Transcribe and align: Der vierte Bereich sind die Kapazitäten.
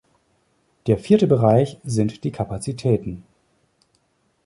Der 0.87 0.97
vierte 0.97 1.27
Bereich 1.27 1.77
sind 1.83 2.23
die 2.23 2.31
Kapazitäten. 2.31 3.23